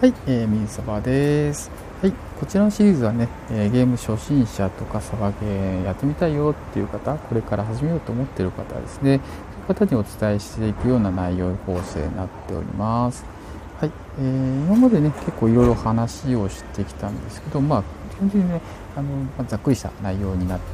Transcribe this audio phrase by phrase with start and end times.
[0.00, 1.70] はい、えー、ミニサバです。
[2.00, 9.20] はい、こちらのシリーズはね、えー、ゲーム初心者とかサバゲーやってみたいよっていう方、これから始めようと思ってる方ですね、
[9.66, 13.26] そういう方にお伝えしていくような内容構成になっております。
[13.78, 17.82] はい、えー、今までね、結構いろいろ話をしてきたんですけど、まあ、
[18.16, 18.62] 基本的にね、
[18.96, 20.64] あのまあ、ざっくりした内容になって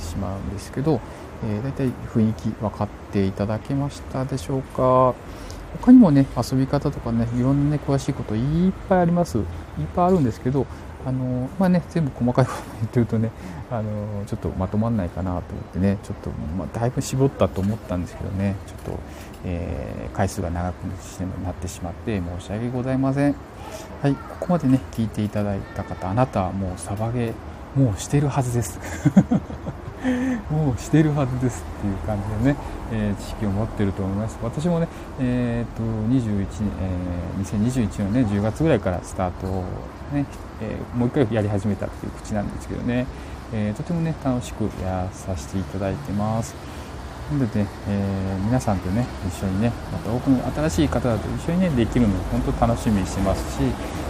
[0.00, 1.00] しまうんですけど、
[1.44, 5.12] えー、大体雰囲気分かっていただけましたでしょうか？
[5.80, 9.38] 他にもね遊び方とかねいろんなね詳しいこといっぱいあります。
[9.38, 9.44] いっ
[9.94, 10.66] ぱいあるんですけど
[11.06, 13.30] あのまあね全部細かいこと言ってるとね
[13.70, 19.00] あのちょっとまとまんないかなと思ってねちょっと、まあ、だいぶ絞ったと思ったんですけどねちょっと、
[19.44, 20.82] えー、回数が長く
[21.44, 23.36] なってしまって申し訳ございません。
[24.02, 28.80] はいここまでね聞いていただいた方あなたはもうサバゲーもうしてるはずです。
[30.50, 32.56] もうしてるはずですっていう感じでね、
[32.92, 34.38] えー、知識を持ってると思います。
[34.42, 34.88] 私もね、
[35.20, 36.46] えー、と21、
[36.80, 39.64] えー、2021年ね10月ぐらいからスタートを
[40.12, 40.26] ね、
[40.60, 43.06] えー、もう一回やり始めたっていう口なんですけどね、
[43.52, 46.54] え、とてもね楽しくやらさせていただいてます。
[47.32, 53.62] なのでね、え、皆さんとね一緒にねまた多くの新しい方だと一緒にねできるのを本当楽しみにしてますし、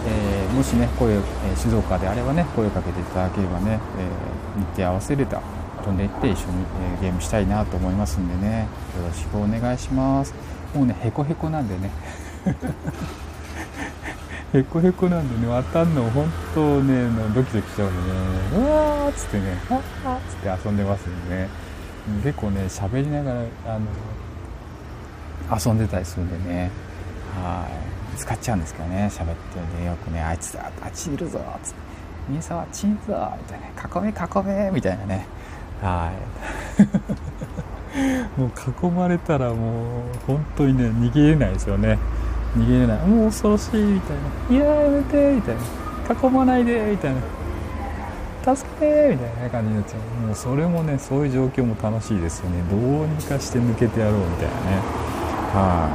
[0.06, 1.20] え、もしね声、え、
[1.56, 5.40] 静岡であればね声をかけていただければね、え日程合わせれた
[5.86, 6.64] 飛んでいって一緒に、
[6.98, 8.66] えゲームしたいなと思いますんでね。
[8.98, 10.34] よろしくお願いします。
[10.74, 11.92] もうねへこへこなんでね。
[14.52, 18.06] へこへこなんでね渡んの本当ねドキドキしちゃうん
[18.52, 18.66] でね。
[18.66, 21.48] うわーっつってねわーっつって遊んでますんでね。
[22.24, 23.40] 結構ね喋りながら
[23.74, 23.86] あの
[25.64, 26.72] 遊んでたりするんでね。
[27.40, 28.18] はい。
[28.18, 31.80] 使っちゃうんですけどね喋ってるんでよくねあいつだあっちいるぞっつって
[32.32, 33.66] 「兄さんあっちいるぞ」みたいな
[34.00, 35.26] 「囲め囲め」みたいなね。
[35.82, 36.80] はい。
[38.36, 41.98] もう囲まれたらもう本当にね逃げれないですよね。
[42.56, 42.98] 逃げれない。
[43.06, 44.16] もう恐ろしいみたい
[44.58, 45.60] な「いややめて」みたいな
[46.28, 47.20] 「囲まないで」みたいな
[48.54, 50.26] 「助けて」みたいな感じになっちゃう。
[50.26, 52.62] もうそれもねそういう状況も楽しいですよね。
[52.70, 54.82] どうにかして抜けてやろうみたいなね。
[55.54, 55.88] は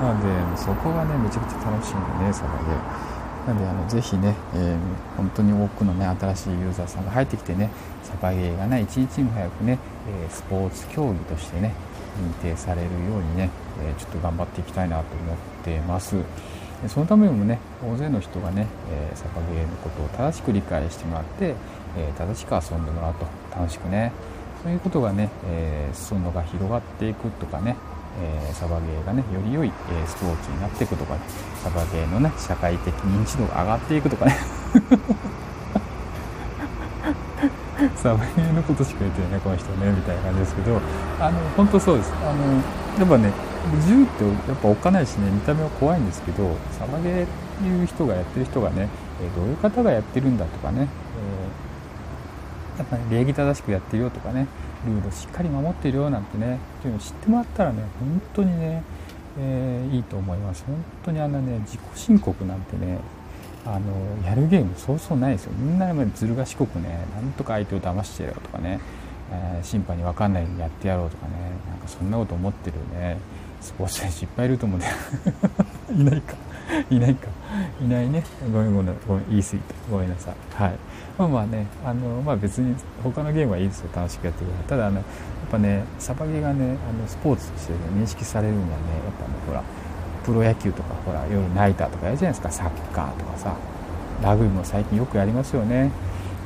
[0.00, 0.04] い。
[0.04, 3.17] なのでそこがねめちゃくちゃ楽しいんでねサバで。
[3.46, 4.78] なのであのぜひね、えー、
[5.16, 7.70] 本当に多くのね新しいユーザーさんが入ってきてね
[8.02, 9.78] サバゲーがね一日も早くね、
[10.08, 11.74] えスポーツ競技としてね
[12.18, 13.50] 認定されるようにね、
[13.80, 16.16] えちょっと頑張っていきたいなと思ってます。
[16.86, 21.54] そのためにもね大勢の人がね、えサバゲーのことを正しく理解してもらって、
[21.96, 23.26] え正しく遊んでもらうと。
[23.56, 24.12] 楽しくね。
[24.62, 27.76] そういうことがね、えー、裾野が広がっていくとかね
[28.20, 29.72] えー、サバゲーがねより良い、え、
[30.06, 31.20] スポーツになっていくとかね
[31.62, 34.36] サバゲーのね社会的認知度が上がっていくとかね。
[37.94, 40.80] サバゲーのことしか言ってないねこの人ねみたいな感じですけど。
[41.20, 42.12] あの本当そうです。
[42.22, 42.62] あの
[42.98, 43.32] やっぱね
[43.86, 47.26] 銃ってやっぱおっかないしね見た目は怖いんですけどサバゲーっ
[47.60, 48.88] ていう人がやってる人がね、
[49.20, 50.86] えどういう方がやってるんだとかね、え、
[52.78, 54.46] やっぱり礼儀正しくやってるよとかね
[54.86, 58.82] ルールをしっかり守ってるよなんてねっていうのを知ってもらったらね本当にね、
[59.38, 60.64] えー、いいと思います。
[60.66, 62.98] 本当にあんなね自己申告なんてね
[63.66, 65.52] あのやるゲームそうそうないですよ。
[65.58, 68.80] みんなずる賢くねなんとか相手を騙してやろうとかね、
[69.32, 71.32] えー、審判に分かんないようにやってやろうとかね
[71.68, 73.18] なんかそんなこと思ってるね
[73.60, 74.86] スポーツ選手いっぱいいると思うんで
[76.02, 76.47] いないか。
[76.90, 77.28] いないか。
[77.82, 78.22] いないね。
[78.52, 78.96] ごめんごめん。
[79.06, 79.74] ごめん言い過ぎた。
[79.90, 80.62] ごめんなさい。
[80.62, 80.74] はい。
[81.18, 81.66] まあまあね。
[81.84, 83.88] あの、まあ、別に他のゲームはいいですよ。
[83.94, 85.04] 楽しくやってくださいただあのやっ
[85.50, 89.62] ぱねサバゲーがねあのスポーツとして、ね、認識されるにはねやっぱねほら
[90.24, 92.50] プロ野球とかほら夜ナイターとかやるじゃないですか。
[92.50, 93.56] サッカーとかさ。
[94.22, 95.90] ラグビーも最近よくやりますよね。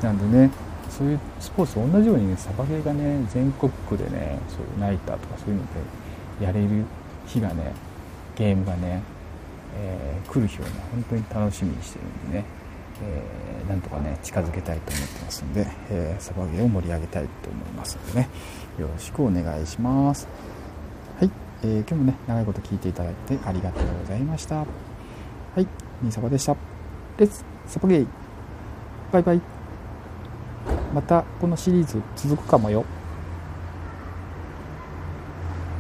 [0.03, 0.51] なんでね
[0.91, 5.67] そういうスポーツと同じようにねサバゲーがね全国区でねそういうナイターとかそういうの
[6.39, 6.85] でやれる
[7.27, 7.73] 日がね
[8.37, 9.03] ゲームがね
[9.75, 12.45] えー、来る日をね本当に楽しみにしてるんでね、
[13.03, 18.29] えー、なんとかね近づけたいと思ってますんで、えー、サバゲーを盛り上げたいと思いますのでね
[18.79, 20.29] よろしくお願いします。
[21.19, 21.31] はい、
[21.63, 24.57] えー、今日もね長いこと聞いていただいてありがとうございました。
[24.57, 24.67] は
[25.59, 25.67] い
[26.03, 26.57] みサバでした。
[27.19, 28.07] レッツサバゲー。
[29.13, 29.41] バイバイ。
[30.95, 32.85] またこのシリーズ続くかもよ。